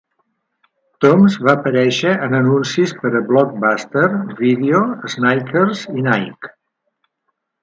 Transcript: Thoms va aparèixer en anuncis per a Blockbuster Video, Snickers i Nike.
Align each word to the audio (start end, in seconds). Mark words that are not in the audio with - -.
Thoms 1.05 1.35
va 1.47 1.51
aparèixer 1.59 2.13
en 2.27 2.33
anuncis 2.39 2.93
per 3.03 3.11
a 3.19 3.23
Blockbuster 3.27 4.09
Video, 4.41 4.83
Snickers 5.17 5.85
i 6.01 6.09
Nike. 6.11 6.53